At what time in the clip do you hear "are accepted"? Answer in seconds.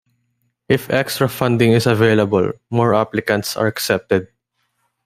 3.55-4.29